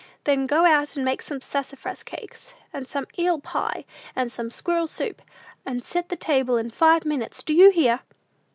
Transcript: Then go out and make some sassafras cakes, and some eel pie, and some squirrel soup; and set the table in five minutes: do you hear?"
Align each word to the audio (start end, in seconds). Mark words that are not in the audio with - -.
Then 0.23 0.47
go 0.47 0.65
out 0.65 0.95
and 0.95 1.05
make 1.05 1.21
some 1.21 1.41
sassafras 1.41 2.01
cakes, 2.01 2.55
and 2.73 2.87
some 2.87 3.05
eel 3.19 3.37
pie, 3.39 3.85
and 4.15 4.31
some 4.31 4.49
squirrel 4.49 4.87
soup; 4.87 5.21
and 5.63 5.83
set 5.83 6.09
the 6.09 6.15
table 6.15 6.57
in 6.57 6.71
five 6.71 7.05
minutes: 7.05 7.43
do 7.43 7.53
you 7.53 7.69
hear?" 7.69 7.99